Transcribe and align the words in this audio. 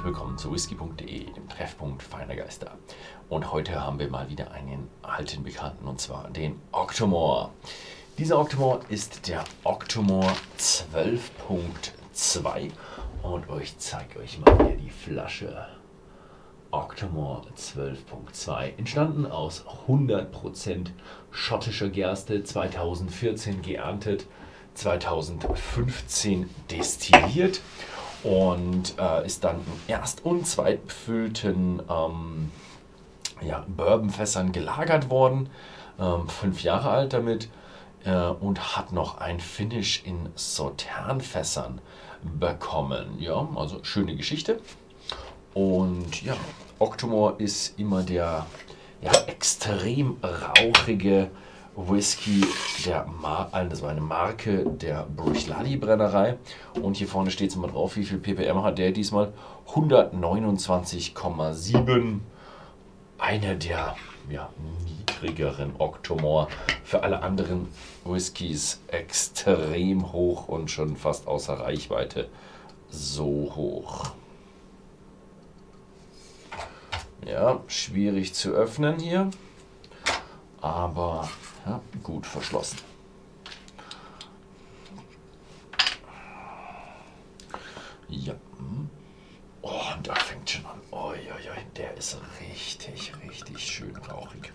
herzlich 0.00 0.16
willkommen 0.16 0.38
zu 0.38 0.50
whisky.de, 0.50 1.30
dem 1.30 1.46
Treffpunkt 1.50 2.02
feiner 2.02 2.34
Geister. 2.34 2.78
Und 3.28 3.52
heute 3.52 3.84
haben 3.84 3.98
wir 3.98 4.08
mal 4.08 4.30
wieder 4.30 4.50
einen 4.50 4.88
alten 5.02 5.42
Bekannten 5.42 5.86
und 5.86 6.00
zwar 6.00 6.30
den 6.30 6.58
Octomore. 6.72 7.50
Dieser 8.16 8.38
Octomore 8.38 8.80
ist 8.88 9.28
der 9.28 9.44
Octomore 9.62 10.32
12.2 10.58 12.70
und 13.22 13.44
ich 13.60 13.76
zeige 13.76 14.20
euch 14.20 14.38
mal 14.38 14.56
hier 14.66 14.78
die 14.78 14.88
Flasche. 14.88 15.66
Octomore 16.70 17.42
12.2, 17.58 18.78
entstanden 18.78 19.26
aus 19.26 19.66
100% 19.86 20.92
schottischer 21.30 21.90
Gerste, 21.90 22.42
2014 22.42 23.60
geerntet, 23.60 24.26
2015 24.72 26.48
destilliert 26.70 27.60
und 28.22 28.94
äh, 28.98 29.26
ist 29.26 29.44
dann 29.44 29.56
in 29.56 29.94
erst- 29.94 30.24
und 30.24 30.46
zweitbefüllten 30.46 31.82
ähm, 31.88 32.52
ja, 33.40 33.64
Bourbonfässern 33.68 34.52
gelagert 34.52 35.10
worden, 35.10 35.48
ähm, 35.98 36.28
fünf 36.28 36.62
Jahre 36.62 36.90
alt 36.90 37.12
damit 37.12 37.48
äh, 38.04 38.12
und 38.12 38.76
hat 38.76 38.92
noch 38.92 39.18
ein 39.18 39.40
Finish 39.40 40.02
in 40.04 40.28
Sauternfässern 40.34 41.80
bekommen. 42.38 43.16
Ja, 43.18 43.48
also 43.54 43.82
schöne 43.82 44.16
Geschichte. 44.16 44.60
Und 45.54 46.22
ja, 46.22 46.36
Octomore 46.78 47.34
ist 47.38 47.78
immer 47.78 48.02
der 48.02 48.46
ja, 49.02 49.12
extrem 49.26 50.18
rauchige 50.22 51.30
Whisky, 51.88 52.44
der 52.84 53.06
Mar 53.06 53.48
also 53.52 53.70
das 53.70 53.82
war 53.82 53.90
eine 53.90 54.00
Marke 54.00 54.64
der 54.64 55.06
Bruichladi 55.16 55.76
Brennerei. 55.76 56.38
Und 56.80 56.96
hier 56.96 57.08
vorne 57.08 57.30
steht 57.30 57.50
es 57.50 57.56
immer 57.56 57.68
drauf, 57.68 57.96
wie 57.96 58.04
viel 58.04 58.18
ppm 58.18 58.62
hat 58.62 58.78
der 58.78 58.92
diesmal? 58.92 59.32
129,7. 59.74 62.20
Einer 63.18 63.54
der 63.54 63.96
ja, 64.28 64.50
niedrigeren 64.86 65.72
Octomore. 65.78 66.48
Für 66.84 67.02
alle 67.02 67.22
anderen 67.22 67.68
Whiskys 68.04 68.80
extrem 68.88 70.12
hoch 70.12 70.48
und 70.48 70.70
schon 70.70 70.96
fast 70.96 71.26
außer 71.26 71.54
Reichweite 71.54 72.28
so 72.90 73.52
hoch. 73.54 74.10
Ja, 77.26 77.60
schwierig 77.66 78.34
zu 78.34 78.50
öffnen 78.50 78.98
hier, 78.98 79.30
aber 80.60 81.28
ja, 81.66 81.80
gut 82.02 82.26
verschlossen. 82.26 82.78
Ja. 88.08 88.32
Hm. 88.58 88.90
Oh, 89.62 89.80
und 89.96 90.06
da 90.06 90.14
fängt 90.14 90.50
schon 90.50 90.66
an. 90.66 90.80
Oh, 90.90 91.12
ja, 91.12 91.38
ja, 91.44 91.52
der 91.76 91.96
ist 91.96 92.18
richtig, 92.40 93.12
richtig 93.22 93.58
schön 93.58 93.96
rauchig. 93.96 94.52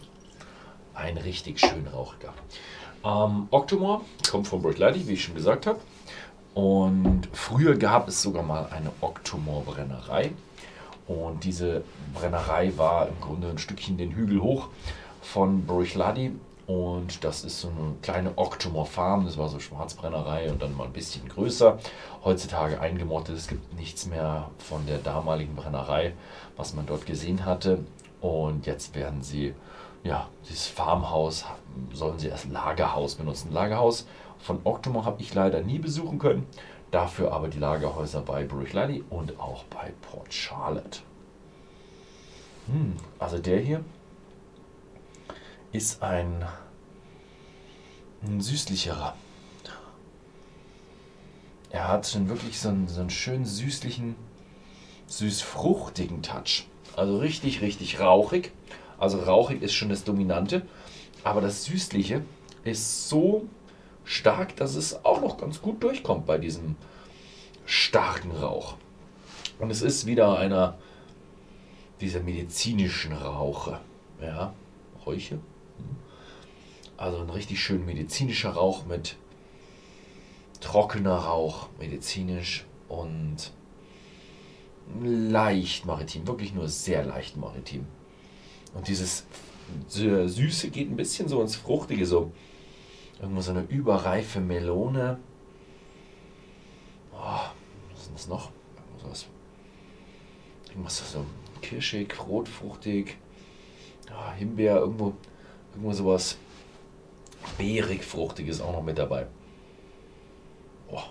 Ein 0.94 1.18
richtig 1.18 1.60
schön 1.60 1.88
rauchiger. 1.88 2.34
Ähm, 3.04 3.48
Octomore 3.52 4.02
kommt 4.30 4.48
von 4.48 4.62
Brooklady, 4.62 5.08
wie 5.08 5.14
ich 5.14 5.24
schon 5.24 5.36
gesagt 5.36 5.68
habe. 5.68 5.80
Und 6.54 7.28
früher 7.34 7.78
gab 7.78 8.08
es 8.08 8.22
sogar 8.22 8.44
mal 8.44 8.68
eine 8.72 8.92
Octomore-Brennerei. 9.02 10.32
Und 11.08 11.44
diese 11.44 11.84
Brennerei 12.14 12.76
war 12.78 13.08
im 13.08 13.20
Grunde 13.22 13.50
ein 13.50 13.58
Stückchen 13.58 13.98
den 13.98 14.12
Hügel 14.12 14.42
hoch 14.42 14.70
von 15.22 15.66
Bruichladi. 15.66 16.32
Und 16.68 17.24
das 17.24 17.44
ist 17.44 17.62
so 17.62 17.68
eine 17.68 17.96
kleine 18.02 18.38
Octomore 18.38 18.88
Farm. 18.88 19.26
Das 19.26 19.38
war 19.38 19.50
so 19.50 19.60
Schwarzbrennerei 19.60 20.50
und 20.52 20.62
dann 20.62 20.76
mal 20.76 20.86
ein 20.86 20.94
bisschen 20.94 21.28
größer. 21.30 21.78
Heutzutage 22.24 22.80
eingemottet. 22.80 23.38
Es 23.38 23.48
gibt 23.48 23.78
nichts 23.78 24.08
mehr 24.08 24.50
von 24.58 24.86
der 24.88 24.98
damaligen 24.98 25.56
Brennerei, 25.56 26.14
was 26.58 26.74
man 26.74 26.88
dort 26.88 27.06
gesehen 27.06 27.46
hatte. 27.46 27.80
Und 28.20 28.66
jetzt 28.66 28.96
werden 28.96 29.22
sie, 29.22 29.54
ja, 30.04 30.28
dieses 30.50 30.66
Farmhaus 30.66 31.46
sollen 31.94 32.18
sie 32.18 32.32
als 32.32 32.46
Lagerhaus 32.46 33.16
benutzen. 33.16 33.52
Lagerhaus 33.52 34.08
von 34.40 34.60
Octomore 34.64 35.06
habe 35.06 35.22
ich 35.22 35.34
leider 35.36 35.62
nie 35.62 35.78
besuchen 35.78 36.18
können. 36.18 36.48
Dafür 36.90 37.32
aber 37.32 37.48
die 37.48 37.60
Lagerhäuser 37.60 38.22
bei 38.22 38.44
Bruichladi 38.44 39.04
und 39.10 39.40
auch 39.40 39.66
bei 39.66 39.94
Port 40.02 40.34
Charlotte. 40.34 41.00
Hm, 42.68 42.96
also 43.20 43.38
der 43.38 43.60
hier 43.60 43.84
ist 45.76 46.02
ein, 46.02 46.46
ein 48.24 48.40
süßlicherer. 48.40 49.14
Er 51.70 51.88
hat 51.90 52.08
schon 52.08 52.30
wirklich 52.30 52.60
so 52.60 52.70
einen, 52.70 52.88
so 52.88 53.02
einen 53.02 53.10
schönen 53.10 53.46
süßlichen, 53.46 54.16
süß-fruchtigen 55.08 56.24
Touch. 56.24 56.68
Also 56.96 57.18
richtig, 57.18 57.62
richtig 57.62 58.00
rauchig. 58.00 58.54
Also 58.98 59.20
rauchig 59.20 59.62
ist 59.62 59.74
schon 59.74 59.90
das 59.90 60.06
Dominante. 60.06 60.66
Aber 61.26 61.42
das 61.42 61.66
Süßliche 61.66 62.24
ist 62.64 63.10
so 63.10 63.46
stark, 64.06 64.56
dass 64.56 64.76
es 64.76 65.04
auch 65.04 65.20
noch 65.20 65.38
ganz 65.38 65.62
gut 65.62 65.84
durchkommt 65.84 66.26
bei 66.26 66.38
diesem 66.38 66.78
starken 67.66 68.32
Rauch. 68.32 68.76
Und 69.60 69.72
es 69.72 69.82
ist 69.82 70.06
wieder 70.06 70.40
einer 70.40 70.78
dieser 72.00 72.22
medizinischen 72.22 73.12
Rauche. 73.12 73.82
Ja, 74.22 74.54
Räuche. 75.06 75.40
Also 76.98 77.20
ein 77.20 77.30
richtig 77.30 77.62
schön 77.62 77.86
medizinischer 77.86 78.52
Rauch 78.52 78.86
mit 78.86 79.18
trockener 80.62 81.18
Rauch, 81.18 81.68
medizinisch 81.80 82.66
und 82.88 83.52
leicht 85.04 85.86
maritim, 85.86 86.28
wirklich 86.28 86.54
nur 86.54 86.70
sehr 86.70 87.04
leicht 87.04 87.38
maritim. 87.38 87.86
Und 88.74 88.88
dieses 88.88 89.26
Süße 89.90 90.70
geht 90.70 90.90
ein 90.90 90.96
bisschen 90.96 91.28
so 91.28 91.42
ins 91.42 91.56
Fruchtige, 91.56 92.06
so 92.06 92.32
Irgendwo 93.20 93.42
so 93.42 93.52
eine 93.52 93.62
überreife 93.62 94.42
Melone. 94.42 95.18
Oh, 97.14 97.40
was 97.92 98.00
ist 98.00 98.08
denn 98.08 98.16
das 98.16 98.28
noch? 98.28 98.52
Irgendwas, 98.98 99.28
irgendwas 100.70 101.12
so 101.12 101.26
kirschig, 101.62 102.14
rotfruchtig. 102.28 103.18
Oh, 104.12 104.34
Himbeer, 104.34 104.78
irgendwo, 104.78 105.14
irgendwo 105.76 105.94
sowas 105.94 106.38
beerig 107.58 108.04
fruchtiges 108.04 108.62
auch 108.62 108.72
noch 108.72 108.84
mit 108.84 108.98
dabei. 108.98 109.28
Oh. 110.90 111.02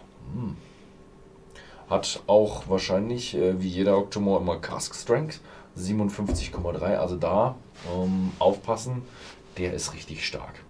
Hat 1.88 2.22
auch 2.26 2.68
wahrscheinlich, 2.68 3.34
äh, 3.34 3.60
wie 3.60 3.68
jeder 3.68 3.98
Octomore, 3.98 4.40
immer 4.40 4.58
Cask 4.58 4.94
Strength 4.94 5.40
57,3. 5.76 6.96
Also 6.96 7.16
da 7.16 7.56
ähm, 7.94 8.32
aufpassen, 8.38 9.02
der 9.58 9.74
ist 9.74 9.92
richtig 9.92 10.26
stark. 10.26 10.64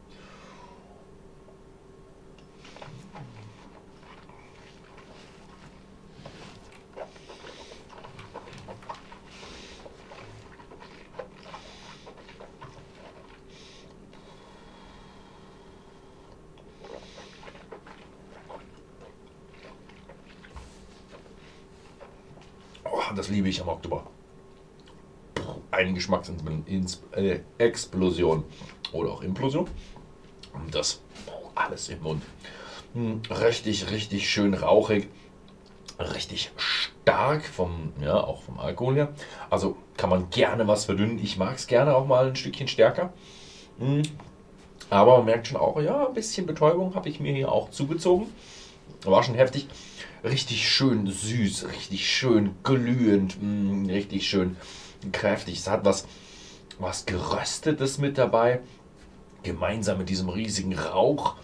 Das 23.14 23.28
liebe 23.28 23.48
ich 23.48 23.60
am 23.60 23.68
Oktober. 23.68 24.04
Eine 25.70 25.92
Geschmacksexplosion 25.92 28.44
oder 28.92 29.10
auch 29.10 29.22
Implosion. 29.22 29.68
Und 30.52 30.74
das 30.74 31.00
alles 31.54 31.88
im 31.88 32.02
Mund. 32.02 32.22
Hm, 32.94 33.22
richtig, 33.30 33.90
richtig 33.90 34.28
schön 34.30 34.54
rauchig. 34.54 35.08
Richtig 35.98 36.50
stark 36.56 37.44
vom, 37.44 37.92
ja, 38.00 38.22
auch 38.22 38.42
vom 38.42 38.58
Alkohol 38.58 38.96
her. 38.96 39.12
Also 39.50 39.76
kann 39.96 40.10
man 40.10 40.28
gerne 40.30 40.66
was 40.66 40.86
verdünnen. 40.86 41.20
Ich 41.22 41.36
mag 41.36 41.54
es 41.56 41.68
gerne 41.68 41.94
auch 41.94 42.06
mal 42.06 42.28
ein 42.28 42.36
Stückchen 42.36 42.66
stärker. 42.66 43.12
Hm, 43.78 44.02
aber 44.90 45.18
man 45.18 45.26
merkt 45.26 45.48
schon 45.48 45.56
auch, 45.56 45.80
ja, 45.80 46.06
ein 46.06 46.14
bisschen 46.14 46.46
Betäubung 46.46 46.94
habe 46.94 47.08
ich 47.08 47.20
mir 47.20 47.32
hier 47.32 47.50
auch 47.50 47.70
zugezogen. 47.70 48.26
War 49.04 49.22
schon 49.22 49.34
heftig 49.34 49.68
richtig 50.24 50.68
schön 50.68 51.06
süß, 51.06 51.68
richtig 51.68 52.10
schön 52.10 52.54
glühend, 52.62 53.40
mh, 53.40 53.46
mm, 53.46 53.86
richtig 53.86 54.28
schön 54.28 54.56
kräftig. 55.12 55.58
Es 55.58 55.68
hat 55.68 55.84
was, 55.84 56.06
was 56.78 57.06
Geröstetes 57.06 57.98
mit 57.98 58.18
dabei. 58.18 58.60
Gemeinsam 59.42 59.98
mit 59.98 60.08
diesem 60.08 60.30
riesigen 60.30 60.76
Rauch 60.76 61.36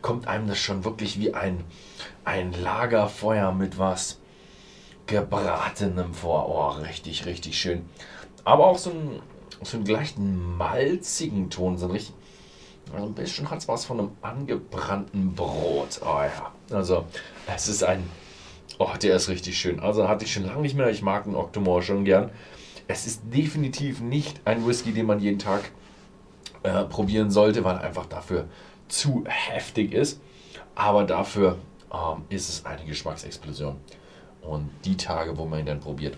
kommt 0.00 0.28
einem 0.28 0.46
das 0.46 0.58
schon 0.58 0.84
wirklich 0.84 1.18
wie 1.18 1.34
ein, 1.34 1.64
ein 2.24 2.52
Lagerfeuer 2.52 3.52
mit 3.52 3.78
was 3.78 4.20
Gebratenem 5.06 6.14
vor. 6.14 6.48
Oh, 6.48 6.80
richtig, 6.82 7.26
richtig 7.26 7.58
schön. 7.58 7.84
Aber 8.44 8.66
auch 8.66 8.78
so, 8.78 8.90
ein, 8.90 9.22
so 9.62 9.76
einen 9.76 9.86
leichten 9.86 10.56
malzigen 10.56 11.50
Ton, 11.50 11.76
so 11.76 11.86
ein 11.86 11.92
richtig 11.92 12.14
also 12.92 13.06
ein 13.06 13.14
bisschen 13.14 13.50
hat 13.50 13.58
es 13.58 13.68
was 13.68 13.84
von 13.84 14.00
einem 14.00 14.10
angebrannten 14.22 15.34
Brot. 15.34 16.00
Oh 16.02 16.20
ja. 16.22 16.52
Also 16.70 17.04
es 17.46 17.68
ist 17.68 17.84
ein, 17.84 18.04
Oh, 18.82 18.88
der 19.00 19.16
ist 19.16 19.28
richtig 19.28 19.58
schön. 19.58 19.78
Also 19.78 20.08
hatte 20.08 20.24
ich 20.24 20.32
schon 20.32 20.46
lange 20.46 20.62
nicht 20.62 20.74
mehr. 20.74 20.88
Ich 20.88 21.02
mag 21.02 21.26
einen 21.26 21.36
Octomore 21.36 21.82
schon 21.82 22.06
gern. 22.06 22.30
Es 22.88 23.06
ist 23.06 23.22
definitiv 23.24 24.00
nicht 24.00 24.40
ein 24.46 24.66
Whisky, 24.66 24.92
den 24.94 25.04
man 25.04 25.20
jeden 25.20 25.38
Tag 25.38 25.70
äh, 26.62 26.84
probieren 26.84 27.30
sollte, 27.30 27.62
weil 27.62 27.76
er 27.76 27.82
einfach 27.82 28.06
dafür 28.06 28.46
zu 28.88 29.24
heftig 29.26 29.92
ist. 29.92 30.22
Aber 30.74 31.04
dafür 31.04 31.58
ähm, 31.92 32.24
ist 32.30 32.48
es 32.48 32.64
eine 32.64 32.82
Geschmacksexplosion. 32.86 33.76
Und 34.40 34.70
die 34.86 34.96
Tage, 34.96 35.36
wo 35.36 35.44
man 35.44 35.60
ihn 35.60 35.66
dann 35.66 35.80
probiert, 35.80 36.16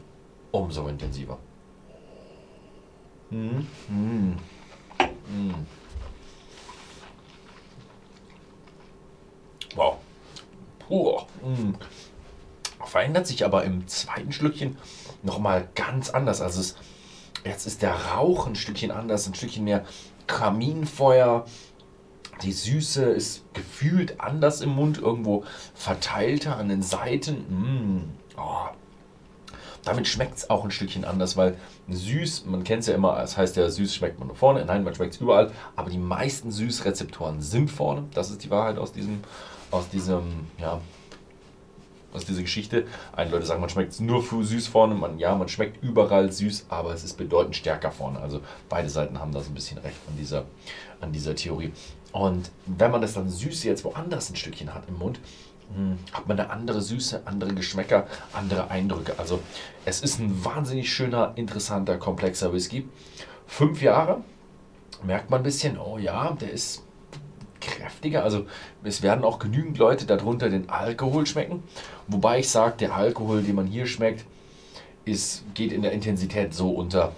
umso 0.52 0.86
intensiver. 0.86 1.38
Mm, 3.30 3.66
mm, 3.88 4.36
mm. 5.00 5.66
Wow. 9.76 9.96
Puh. 10.80 11.20
Mm. 11.42 11.74
Verändert 12.84 13.26
sich 13.26 13.44
aber 13.44 13.64
im 13.64 13.86
zweiten 13.86 14.32
Schlückchen 14.32 14.76
nochmal 15.22 15.69
ganz 15.74 16.10
anders. 16.10 16.40
Also 16.40 16.60
es, 16.60 16.76
jetzt 17.44 17.66
ist 17.66 17.82
der 17.82 17.94
Rauch 17.94 18.46
ein 18.46 18.56
Stückchen 18.56 18.90
anders, 18.90 19.26
ein 19.26 19.34
Stückchen 19.34 19.64
mehr 19.64 19.84
Kaminfeuer. 20.26 21.46
Die 22.42 22.52
Süße 22.52 23.04
ist 23.04 23.44
gefühlt 23.54 24.20
anders 24.20 24.62
im 24.62 24.70
Mund, 24.70 24.98
irgendwo 24.98 25.44
verteilter 25.74 26.56
an 26.56 26.69
den 26.69 26.82
Seiten. 26.82 27.36
Mm. 27.48 28.19
Oh. 28.36 28.69
Damit 29.84 30.06
schmeckt 30.06 30.38
es 30.38 30.50
auch 30.50 30.64
ein 30.64 30.70
Stückchen 30.70 31.04
anders, 31.04 31.36
weil 31.36 31.56
süß, 31.88 32.46
man 32.46 32.62
kennt 32.62 32.82
es 32.82 32.86
ja 32.86 32.94
immer, 32.94 33.16
es 33.16 33.30
das 33.30 33.36
heißt 33.36 33.56
ja, 33.56 33.69
süß 33.69 33.94
schmeckt 33.94 34.19
man 34.19 34.28
nur 34.28 34.36
vorne. 34.36 34.64
Nein, 34.64 34.84
man 34.84 34.94
schmeckt 34.94 35.14
es 35.14 35.20
überall, 35.20 35.50
aber 35.74 35.90
die 35.90 35.98
meisten 35.98 36.52
Süßrezeptoren 36.52 37.40
sind 37.40 37.70
vorne. 37.70 38.04
Das 38.14 38.30
ist 38.30 38.44
die 38.44 38.50
Wahrheit 38.50 38.78
aus 38.78 38.92
diesem, 38.92 39.22
aus 39.72 39.88
diesem, 39.88 40.46
ja, 40.58 40.80
aus 42.12 42.24
dieser 42.24 42.42
Geschichte. 42.42 42.86
Einige 43.16 43.36
Leute 43.36 43.46
sagen, 43.46 43.60
man 43.60 43.70
schmeckt 43.70 43.98
nur 44.00 44.22
süß 44.22 44.69
vorne. 44.69 44.94
Man, 44.94 45.19
ja, 45.19 45.34
man 45.34 45.48
schmeckt 45.48 45.82
überall 45.82 46.30
süß, 46.30 46.66
aber 46.69 46.92
es 46.92 47.04
ist 47.04 47.16
bedeutend 47.16 47.56
stärker 47.56 47.90
vorne. 47.90 48.20
Also 48.20 48.40
beide 48.69 48.88
Seiten 48.88 49.19
haben 49.19 49.32
da 49.32 49.40
so 49.40 49.50
ein 49.50 49.54
bisschen 49.54 49.78
recht 49.78 49.96
an 50.08 50.16
dieser, 50.19 50.44
an 51.00 51.12
dieser 51.12 51.34
Theorie. 51.34 51.72
Und 52.12 52.50
wenn 52.66 52.90
man 52.90 53.00
das 53.00 53.14
dann 53.14 53.28
süß 53.28 53.64
jetzt 53.64 53.84
woanders 53.84 54.30
ein 54.30 54.36
Stückchen 54.36 54.74
hat 54.74 54.84
im 54.88 54.98
Mund, 54.98 55.19
hm, 55.74 55.98
hat 56.12 56.28
man 56.28 56.38
eine 56.38 56.50
andere 56.50 56.82
Süße, 56.82 57.22
andere 57.24 57.54
Geschmäcker, 57.54 58.06
andere 58.34 58.70
Eindrücke. 58.70 59.14
Also 59.19 59.40
es 59.86 60.02
ist 60.02 60.19
ein 60.19 60.44
wahnsinnig 60.44 60.92
schöner, 60.92 61.32
interessanter, 61.36 61.96
komplexer 61.96 62.52
Whisky. 62.52 62.86
Fünf 63.46 63.80
Jahre, 63.80 64.22
merkt 65.02 65.30
man 65.30 65.40
ein 65.40 65.44
bisschen, 65.44 65.78
oh 65.78 65.96
ja, 65.96 66.32
der 66.32 66.50
ist 66.50 66.82
kräftiger. 67.62 68.22
Also 68.22 68.46
es 68.84 69.00
werden 69.00 69.24
auch 69.24 69.38
genügend 69.38 69.78
Leute 69.78 70.04
darunter 70.04 70.50
den 70.50 70.68
Alkohol 70.68 71.26
schmecken. 71.26 71.62
Wobei 72.08 72.40
ich 72.40 72.50
sage, 72.50 72.76
der 72.78 72.94
Alkohol, 72.94 73.42
den 73.42 73.54
man 73.54 73.66
hier 73.66 73.86
schmeckt, 73.86 74.26
ist, 75.04 75.44
geht 75.54 75.72
in 75.72 75.82
der 75.82 75.92
Intensität 75.92 76.52
so 76.52 76.70
unter, 76.70 77.12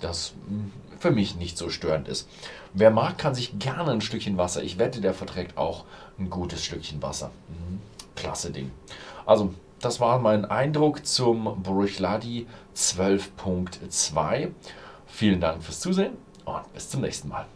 dass 0.00 0.34
hm, 0.46 0.72
für 0.98 1.10
mich 1.10 1.36
nicht 1.36 1.58
so 1.58 1.68
störend 1.68 2.08
ist. 2.08 2.28
Wer 2.72 2.90
mag, 2.90 3.18
kann 3.18 3.34
sich 3.34 3.58
gerne 3.58 3.92
ein 3.92 4.00
Stückchen 4.00 4.36
Wasser. 4.36 4.62
Ich 4.62 4.78
wette, 4.78 5.00
der 5.00 5.14
verträgt 5.14 5.56
auch 5.56 5.84
ein 6.18 6.30
gutes 6.30 6.64
Stückchen 6.64 7.02
Wasser. 7.02 7.30
Mhm. 7.48 7.80
Klasse 8.16 8.50
Ding. 8.50 8.70
Also, 9.26 9.54
das 9.80 10.00
war 10.00 10.18
mein 10.18 10.44
Eindruck 10.44 11.06
zum 11.06 11.62
Bruichladi 11.62 12.46
12.2. 12.74 14.50
Vielen 15.06 15.40
Dank 15.40 15.62
fürs 15.62 15.80
Zusehen 15.80 16.14
und 16.44 16.72
bis 16.72 16.90
zum 16.90 17.02
nächsten 17.02 17.28
Mal. 17.28 17.46